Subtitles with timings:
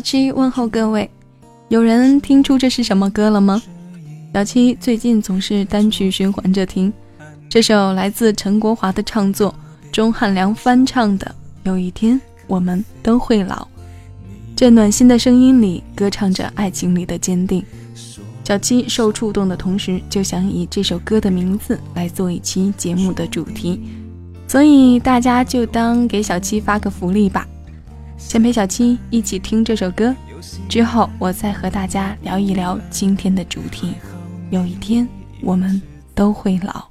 [0.00, 1.10] 小七问候各位，
[1.68, 3.62] 有人听出这是什么歌了吗？
[4.32, 6.90] 小七最近总是单曲循环着听，
[7.50, 9.54] 这首来自陈国华的创作，
[9.92, 11.26] 钟汉良翻唱的
[11.68, 13.56] 《有一天我们都会老》。
[14.56, 17.62] 这暖心的声音里，歌唱着爱情里的坚定。
[18.42, 23.78] 小七受触动的同时，就想以这首歌的名字来做一期节目的主题，
[24.48, 27.46] 所以大家就当给小七发个福利吧。
[28.20, 30.14] 先陪小七一起听这首歌，
[30.68, 33.94] 之后我再和大家聊一聊今天的主题。
[34.50, 35.08] 有一天，
[35.40, 35.80] 我们
[36.14, 36.90] 都会老。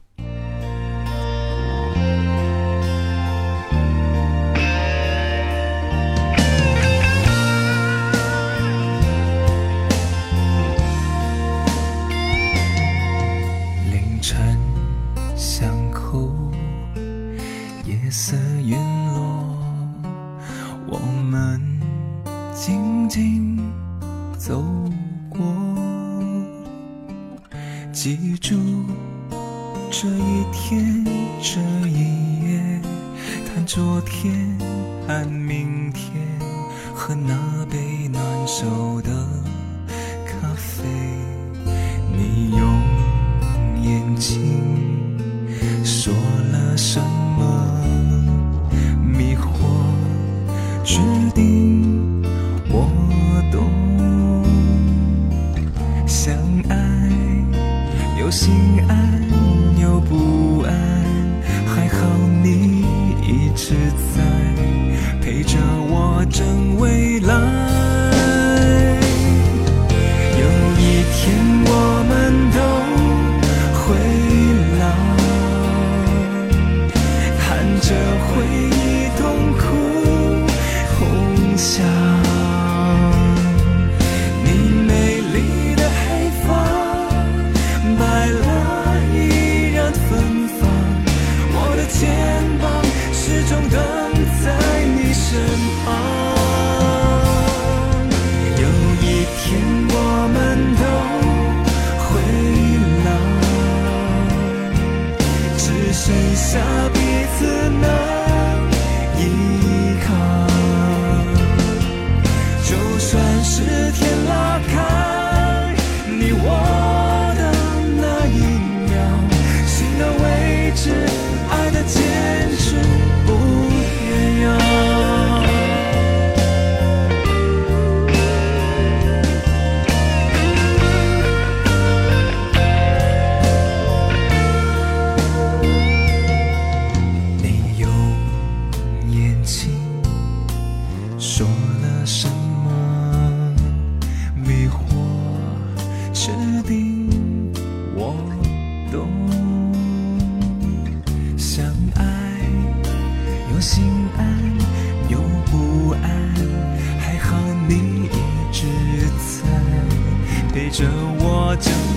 [160.70, 160.86] 着
[161.20, 161.89] 我将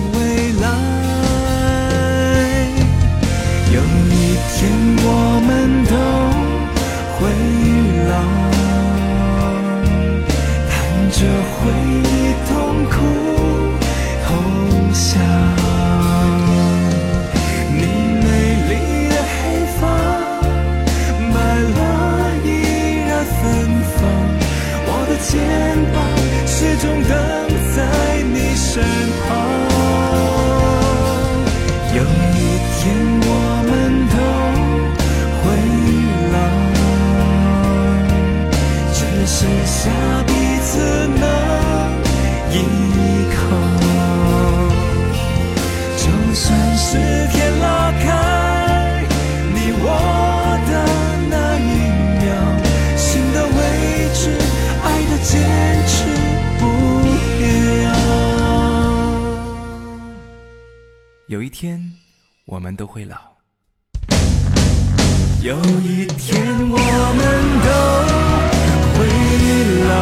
[28.75, 29.12] 你
[61.53, 61.79] 天，
[62.45, 63.15] 我们都会老。
[65.43, 66.77] 有一天，我
[67.17, 67.23] 们
[67.63, 67.69] 都
[68.97, 69.05] 会
[69.87, 69.93] 老，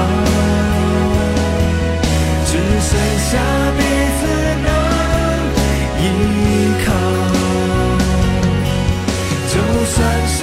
[2.48, 2.52] 只
[2.88, 2.90] 剩
[3.28, 3.32] 下
[3.78, 3.80] 彼
[4.18, 4.22] 此
[4.64, 4.70] 能
[6.00, 6.02] 依
[6.86, 6.88] 靠。
[9.52, 9.54] 就
[9.92, 10.38] 算是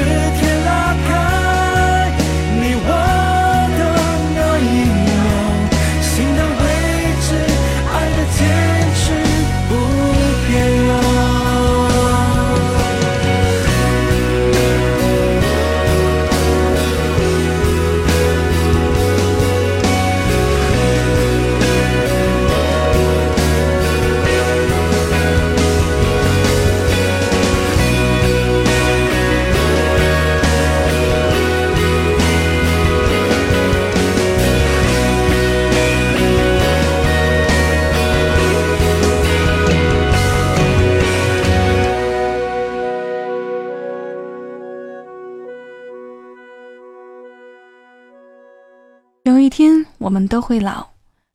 [50.08, 50.86] 我们都会老。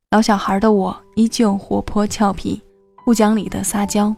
[0.10, 2.60] 老小孩的我依旧活泼俏皮，
[3.06, 4.16] 不讲理的撒娇。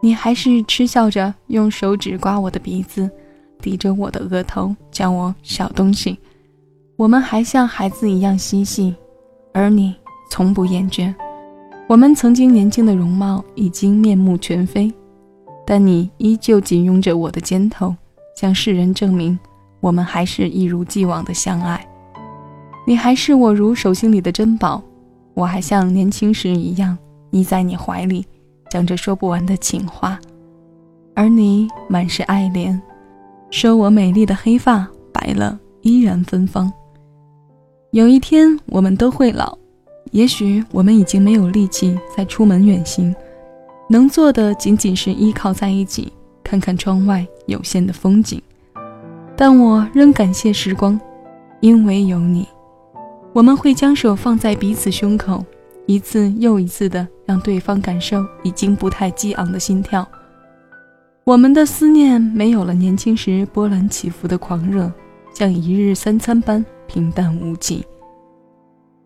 [0.00, 3.10] 你还是嗤笑着用手指刮我的鼻子，
[3.60, 6.18] 抵着我的额头叫我小东西。
[6.96, 8.94] 我们还像孩子一样嬉戏，
[9.52, 9.94] 而你
[10.30, 11.14] 从不厌倦。
[11.86, 14.90] 我们曾经年轻的容貌已经面目全非，
[15.66, 17.94] 但你依旧紧拥着我的肩头，
[18.34, 19.38] 向世人证明
[19.78, 21.86] 我们还是一如既往的相爱。
[22.86, 24.82] 你还是我如手心里的珍宝，
[25.34, 26.96] 我还像年轻时一样
[27.30, 28.24] 依在你怀里。
[28.70, 30.16] 讲着说不完的情话，
[31.14, 32.80] 而你满是爱怜，
[33.50, 36.72] 说我美丽的黑发白了依然芬芳。
[37.90, 39.58] 有一天我们都会老，
[40.12, 43.12] 也许我们已经没有力气再出门远行，
[43.88, 46.12] 能做的仅仅是依靠在一起，
[46.44, 48.40] 看看窗外有限的风景。
[49.36, 51.00] 但我仍感谢时光，
[51.58, 52.46] 因为有你，
[53.32, 55.44] 我们会将手放在彼此胸口。
[55.86, 60.06] 一次又一次的让对方感受已经不太激昂的心跳，
[61.24, 64.92] 我们的思念没有了年轻时波澜起伏的狂热，
[65.34, 67.84] 像一日三餐般平淡无奇。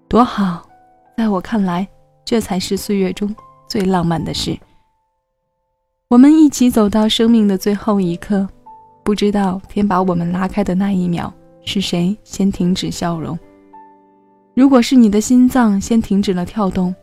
[0.08, 0.68] 多好，
[1.16, 1.88] 在我看来，
[2.22, 3.34] 这才是岁月中
[3.66, 4.54] 最浪漫的事。
[6.08, 8.46] 我们一起走到生命的最后一刻，
[9.02, 11.32] 不知道天把我们拉开的那一秒，
[11.64, 13.38] 是谁先停止笑容。
[14.54, 16.94] 如果是你的心脏先停止了跳动，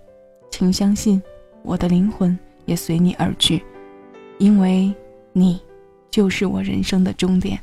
[0.50, 1.21] 请相信，
[1.63, 3.62] 我的灵魂也随你而去，
[4.38, 4.94] 因为
[5.33, 5.59] 你
[6.09, 7.59] 就是我人生的终点。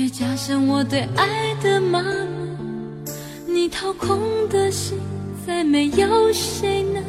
[0.00, 3.04] 却加深我对爱的麻木。
[3.46, 4.18] 你掏空
[4.48, 4.98] 的心，
[5.46, 7.04] 再没有谁能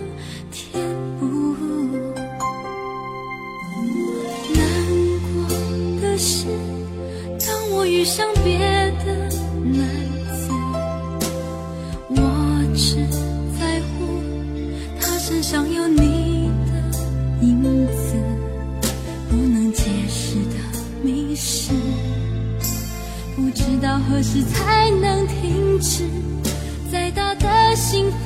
[0.52, 0.84] 填
[1.18, 1.56] 补。
[4.54, 4.66] 难
[5.24, 6.48] 过的是，
[7.40, 8.81] 当我遇上别人
[24.22, 26.04] 何时才能停止。
[26.92, 28.21] 再大的幸福，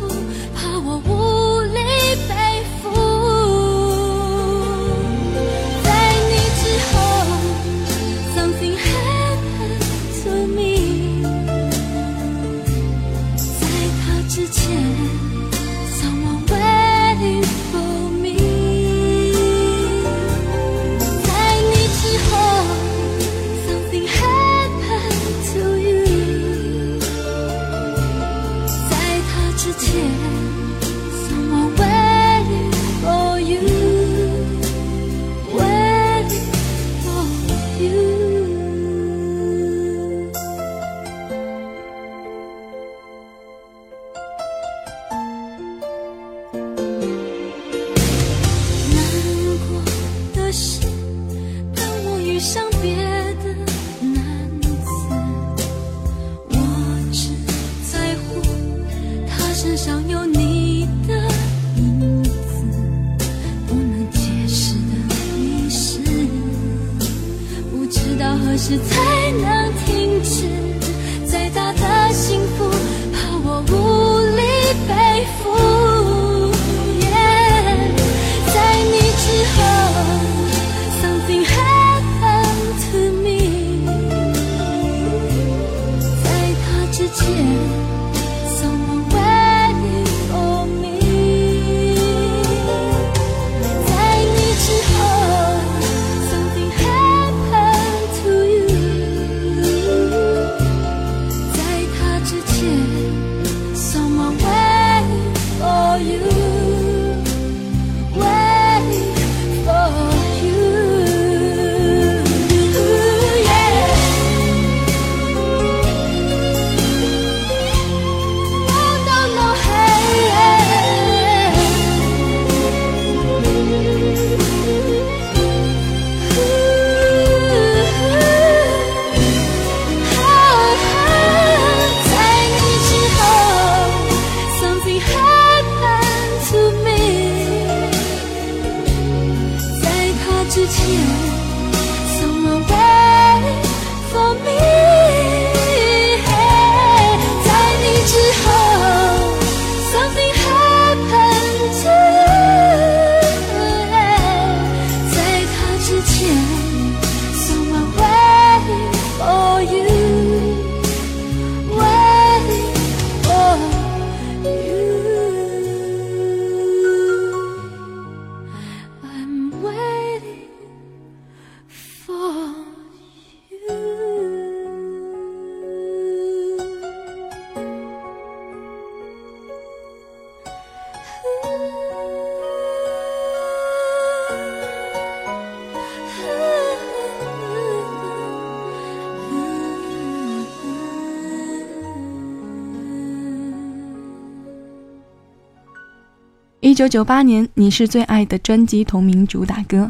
[196.75, 199.89] 一九九八年，《你是最爱的》专辑同名主打歌。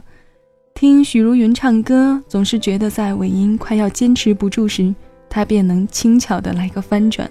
[0.75, 4.93] 听许茹芸唱歌，总是觉得在尾音快要坚持不住时，
[5.27, 7.27] 她便能轻巧的来个翻转。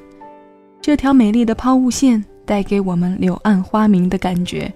[0.83, 4.75] 这条美丽的抛物线带给我们柳暗花明的感觉。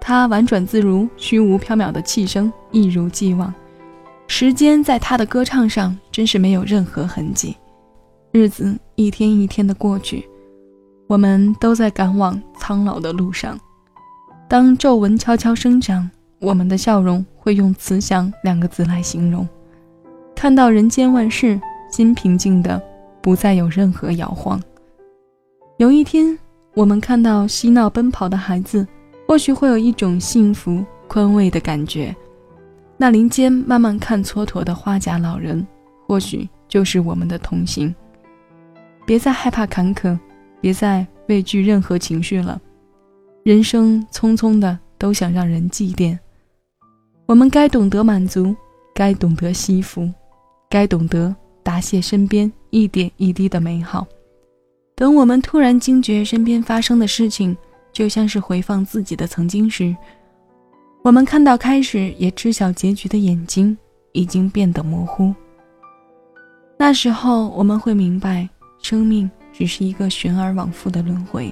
[0.00, 3.52] 她婉转自如，虚无缥缈的气声一如既往。
[4.28, 7.54] 时间在她的歌唱上真是没有任何痕迹。
[8.32, 10.26] 日子一天一天的过去，
[11.06, 13.60] 我们都在赶往苍老的路上。
[14.50, 16.10] 当皱纹悄悄生长。
[16.40, 19.48] 我们的笑容会用“慈祥”两个字来形容。
[20.34, 22.82] 看到人间万事，心平静的，
[23.22, 24.60] 不再有任何摇晃。
[25.76, 26.36] 有一天，
[26.74, 28.84] 我们看到嬉闹奔跑的孩子，
[29.28, 32.12] 或许会有一种幸福宽慰的感觉。
[32.96, 35.64] 那林间慢慢看蹉跎的花甲老人，
[36.08, 37.94] 或许就是我们的同行。
[39.06, 40.18] 别再害怕坎坷，
[40.60, 42.60] 别再畏惧任何情绪了。
[43.42, 46.18] 人生匆匆的，都想让人祭奠。
[47.26, 48.54] 我们该懂得满足，
[48.94, 50.10] 该懂得惜福，
[50.68, 54.06] 该懂得答谢身边一点一滴的美好。
[54.94, 57.56] 等我们突然惊觉身边发生的事情，
[57.92, 59.96] 就像是回放自己的曾经时，
[61.02, 63.76] 我们看到开始也知晓结局的眼睛
[64.12, 65.34] 已经变得模糊。
[66.76, 68.46] 那时候我们会明白，
[68.82, 71.50] 生命只是一个循而往复的轮回。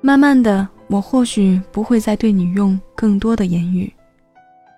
[0.00, 3.90] 慢慢的，我或许不会再对你用更多的言语。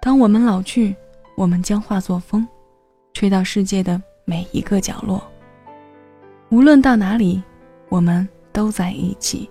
[0.01, 0.95] 当我们老去，
[1.37, 2.47] 我们将化作风，
[3.13, 5.21] 吹到世界的每一个角落。
[6.51, 7.43] 无论到哪里，
[7.89, 9.51] 我们都在一起。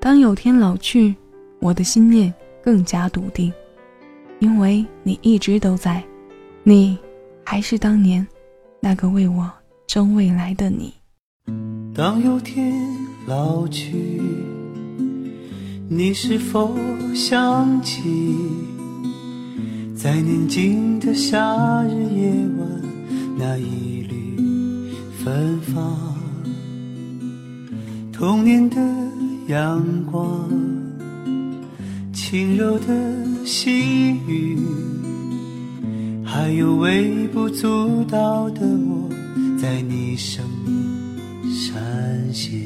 [0.00, 1.14] 当有天老去，
[1.60, 3.52] 我的心念更加笃定，
[4.40, 6.02] 因为你一直都在，
[6.64, 6.98] 你
[7.44, 8.26] 还是当年
[8.80, 9.48] 那个为我
[9.86, 10.92] 争未来的你。
[11.94, 12.74] 当有天
[13.28, 14.20] 老去，
[15.88, 16.76] 你是否
[17.14, 18.02] 想起？
[19.94, 22.68] 在宁静的夏日夜晚，
[23.38, 24.36] 那一缕
[25.22, 25.96] 芬芳，
[28.12, 28.76] 童年的
[29.46, 30.50] 阳光，
[32.12, 34.58] 轻柔的细雨，
[36.24, 39.08] 还有微不足道的我，
[39.56, 41.80] 在你生命闪
[42.32, 42.65] 现，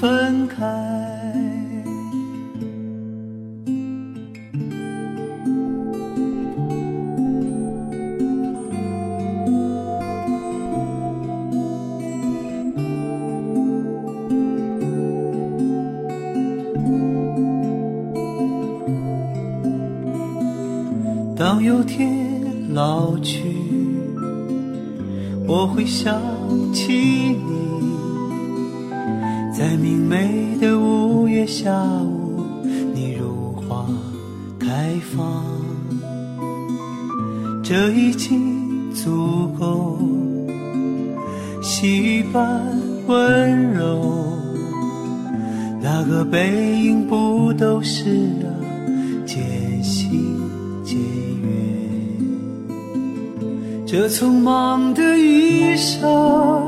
[0.00, 0.64] 分开。
[21.36, 23.42] 当有天老去，
[25.46, 26.20] 我会想
[26.72, 27.57] 起你，
[29.58, 32.44] 在明媚的五月下午，
[32.94, 33.84] 你如花
[34.56, 35.42] 开放，
[37.60, 39.98] 这已经足够，
[41.60, 42.62] 细雨般
[43.08, 44.38] 温柔，
[45.82, 48.10] 那个背影不都是
[48.44, 48.46] 啊，
[49.26, 50.40] 渐行
[50.84, 50.96] 渐
[51.42, 51.50] 远。
[53.84, 56.67] 这匆忙的一生，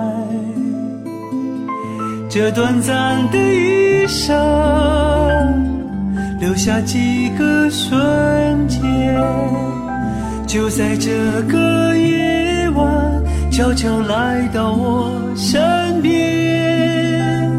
[2.33, 4.33] 这短暂的一生，
[6.39, 8.81] 留下几个瞬间，
[10.47, 11.11] 就在这
[11.49, 13.21] 个夜晚，
[13.51, 17.51] 悄悄来到我身边，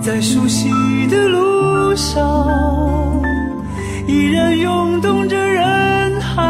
[0.00, 0.70] 在熟悉
[1.08, 2.24] 的路上，
[4.06, 6.42] 依然涌动着人海。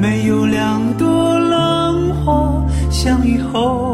[0.00, 3.87] 没有两朵浪花相遇后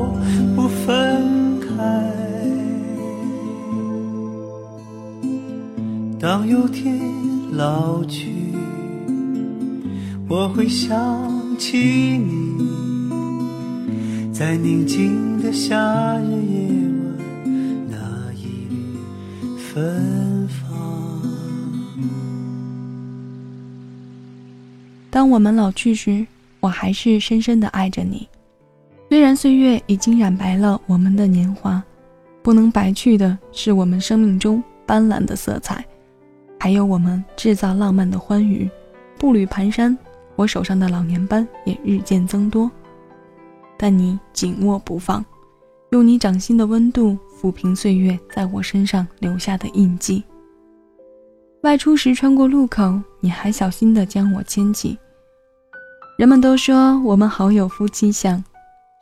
[6.35, 6.99] 当有天
[7.53, 8.29] 老去，
[10.29, 10.99] 我会想
[11.57, 11.79] 起
[12.18, 12.59] 你，
[14.33, 15.79] 在宁静的夏
[16.18, 16.66] 日夜
[17.07, 17.55] 晚，
[17.88, 18.99] 那一缕
[19.57, 21.23] 芬芳。
[25.12, 26.27] 当我们老去时，
[26.59, 28.29] 我还是深深的爱着你。
[29.09, 31.81] 虽然岁月已经染白了我们的年华，
[32.42, 35.87] 不能白去的是我们生命中斑斓的色彩，
[36.64, 38.66] 还有我们制造浪漫的欢愉。
[39.18, 39.94] 步履蹒跚，
[40.35, 42.70] 我手上的老年斑也日渐增多，
[43.77, 45.22] 但你紧握不放，
[45.90, 50.24] 用你掌心的温度抚平岁月在我身上留下的印记。
[51.64, 54.96] 外出时穿过路口，你还小心地将我牵起。
[56.16, 58.42] 人们都说我们好有夫妻相，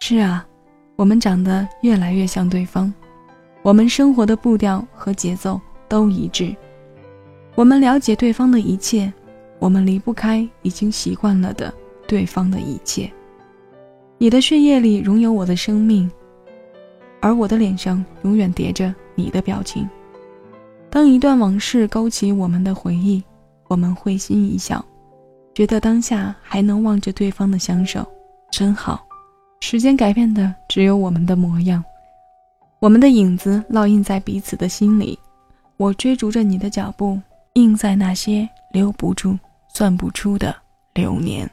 [0.01, 0.45] 是啊，
[0.97, 2.93] 我们长得越来越像对方，
[3.63, 6.53] 我们生活的步调和节奏都一致，
[7.55, 9.13] 我们了解对方的一切，
[9.59, 11.73] 我们离不开已经习惯了的
[12.07, 13.11] 对方的一切。
[14.19, 16.11] 你的血液里融有我的生命，
[17.21, 19.89] 而我的脸上永远叠着你的表情。
[20.89, 23.23] 当一段往事勾起我们的回忆，
[23.69, 24.85] 我们会心一笑。
[25.55, 28.07] 觉得当下还能望着对方的相守，
[28.51, 29.05] 真好。
[29.61, 31.85] 时间改变的只有我们的模样，
[32.81, 35.19] 我们的影子烙印在彼此的心里。
[35.77, 37.21] 我追逐着你的脚步，
[37.55, 39.39] 印在那些留不住、
[39.69, 40.55] 算不出的
[40.95, 41.49] 流年。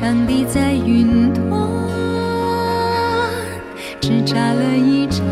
[0.00, 1.44] 上帝在云端，
[4.00, 5.22] 只眨了一眨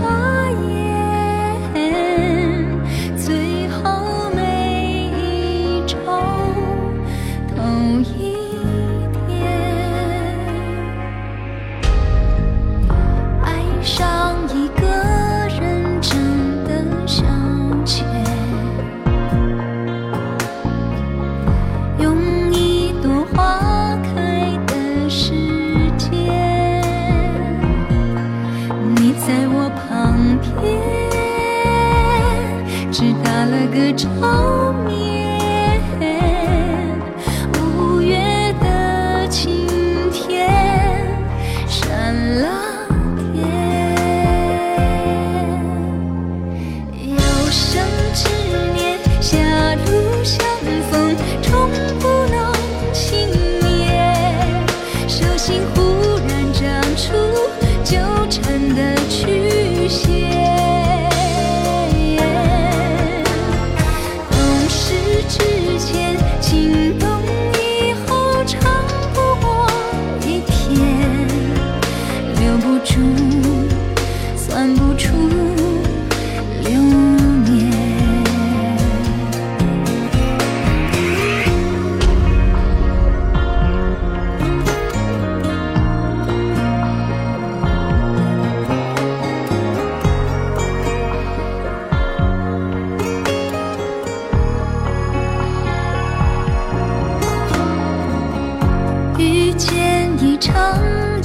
[100.40, 100.54] 场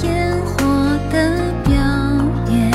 [0.02, 0.64] 烟火
[1.08, 1.72] 的表
[2.50, 2.72] 演，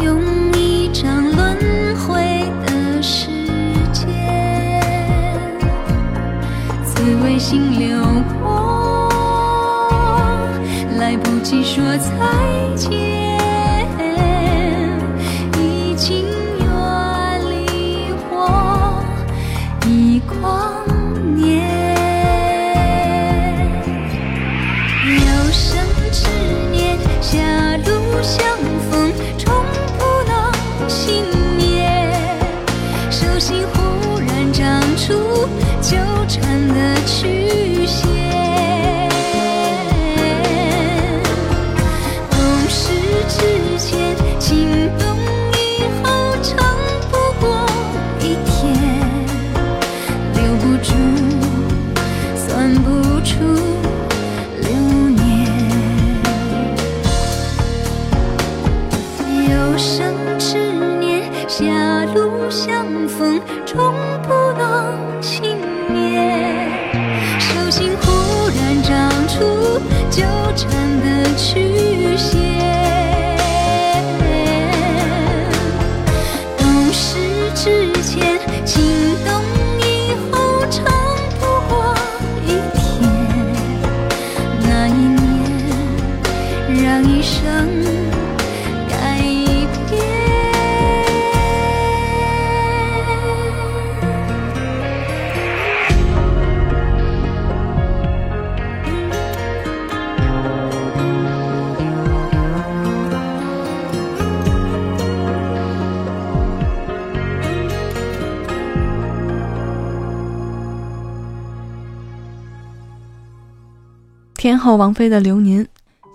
[0.00, 0.20] 用
[0.52, 1.56] 一场轮
[1.96, 3.28] 回的时
[3.92, 4.04] 间，
[6.84, 8.02] 紫微星流
[8.42, 9.08] 过，
[10.98, 12.55] 来不及说再见。
[114.46, 115.64] 天后王菲的《流年》，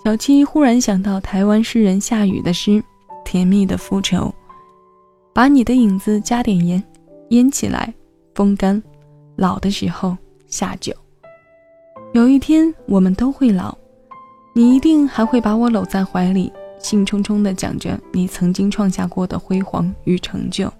[0.05, 2.71] 小七忽然想到台湾诗人夏雨的诗
[3.25, 4.17] 《甜蜜的复仇》，
[5.33, 6.81] 把你的影子加点盐，
[7.31, 7.93] 腌起来，
[8.33, 8.81] 风干，
[9.35, 10.15] 老的时候
[10.47, 10.93] 下酒。
[12.13, 13.77] 有一天我们都会老，
[14.55, 20.71] 你一定还会把我搂在怀里，兴冲冲地讲着你曾经创下过的辉煌与成就。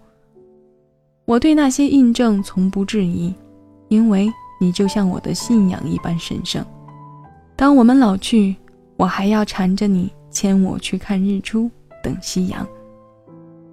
[1.26, 3.36] 我对那些印证从不质疑，
[3.90, 6.66] 因为你就像我的信仰一般神圣。
[7.56, 8.56] 当我们老去，
[8.98, 11.70] 我还要缠着你，牵我去看日出，
[12.04, 12.68] 等夕阳。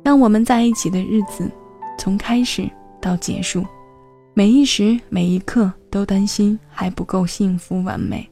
[0.03, 1.51] 让我们在一起的日子，
[1.99, 2.69] 从开始
[3.01, 3.65] 到结束，
[4.35, 8.29] 每一时每一刻都担心还不够幸福完美。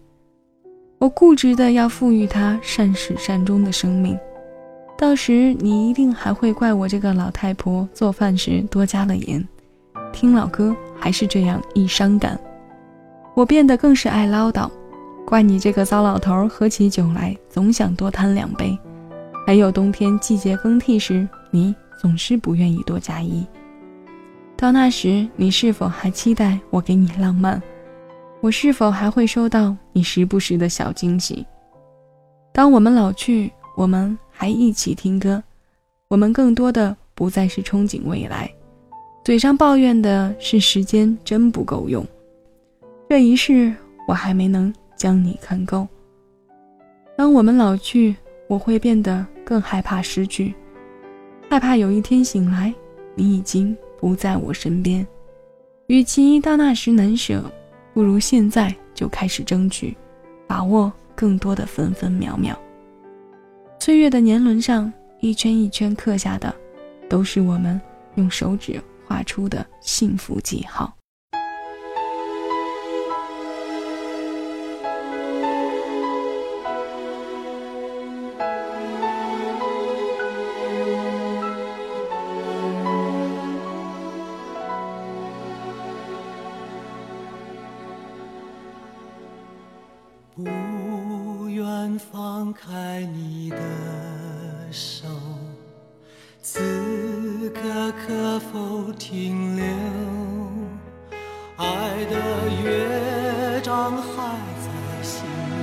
[0.98, 4.18] 我固执的要赋予它善始善终的生命，
[4.96, 9.46] 到时你一定还会怪我这个老太婆做饭时多加了盐，
[10.12, 12.38] 听老歌还是这样易伤感。
[13.34, 14.70] 我变得更是爱唠叨。
[15.26, 18.78] 怪你这个糟老头，喝起酒来总想多贪两杯。
[19.44, 23.44] 还有冬天季节更替时，你总是不愿意多加衣。
[24.56, 27.60] 到那时，你是否还期待我给你浪漫？
[28.40, 31.44] 我是否还会收到你时不时的小惊喜？
[32.52, 35.42] 当我们老去，我们还一起听歌，
[36.06, 38.48] 我们更多的不再是憧憬未来，
[39.24, 42.06] 嘴上抱怨的是时间真不够用。
[43.08, 43.74] 这一世，
[44.06, 44.72] 我还没能。
[44.96, 45.86] 将你看够。
[47.16, 48.16] 当我们老去，
[48.48, 50.54] 我会变得更害怕失去，
[51.48, 52.74] 害怕有一天醒来，
[53.14, 55.06] 你已经不在我身边。
[55.86, 57.44] 与其到那时难舍，
[57.94, 59.96] 不如现在就开始争取，
[60.46, 62.58] 把握更多的分分秒秒。
[63.78, 66.54] 岁月的年轮上，一圈一圈刻下的，
[67.08, 67.80] 都是我们
[68.16, 70.92] 用手指画出的幸福记号。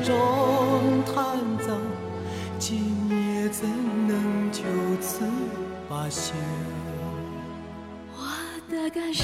[0.03, 1.77] 中弹奏，
[2.59, 3.69] 今夜怎
[4.07, 4.63] 能就
[5.01, 5.23] 此
[5.89, 6.33] 罢休？
[8.11, 8.25] 我
[8.69, 9.23] 的感受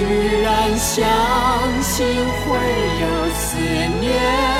[0.00, 2.56] 虽然相信会
[3.02, 3.58] 有思
[4.00, 4.59] 念。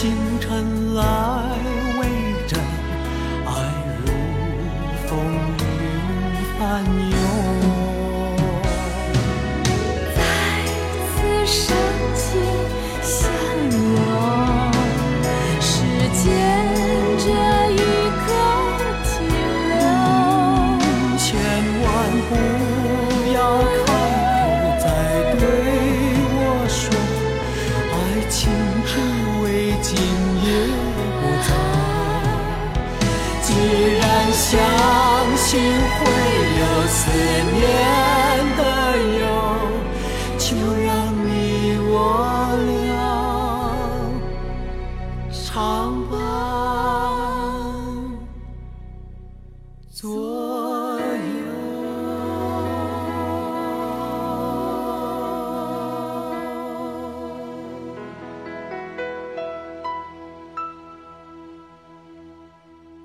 [0.00, 1.29] 星辰来。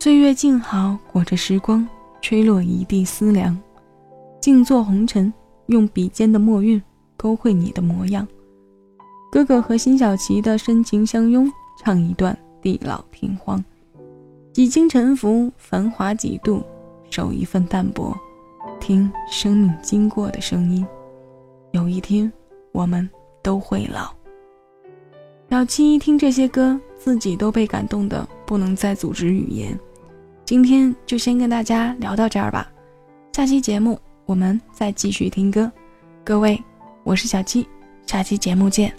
[0.06, 1.84] 岁月静好，裹着时光，
[2.22, 3.58] 吹落一地思量。
[4.40, 5.34] 静坐红尘，
[5.66, 6.80] 用笔尖的墨韵
[7.18, 8.28] 勾绘你的模样。
[9.32, 11.52] 哥哥和辛晓琪的深情相拥，
[11.84, 13.66] 唱一段地老天荒。
[14.54, 16.62] 几经沉浮，繁华几度，
[17.10, 18.16] 守一份淡泊，
[18.80, 20.86] 听生命经过的声音。
[21.72, 22.32] 有一天，
[22.74, 23.10] 我们
[23.42, 24.14] 都会老。
[25.50, 29.76] 小七一听这些歌，自己都被感动的不能再组织语言。
[30.46, 32.72] 今天就先跟大家聊到这儿吧，
[33.34, 35.72] 下期节目我们再继续听歌。
[36.24, 36.62] 各位，
[37.04, 37.68] 我是小七，
[38.06, 38.94] 下期节目见。